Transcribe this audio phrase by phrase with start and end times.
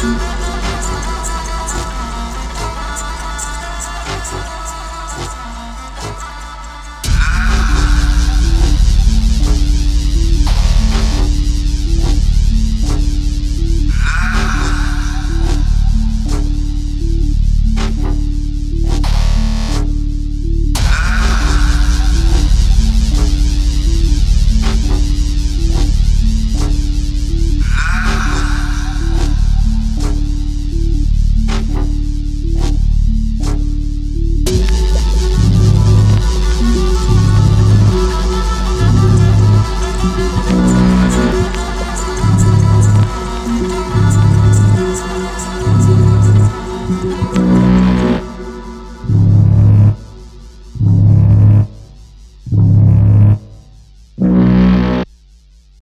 [0.00, 0.37] tout.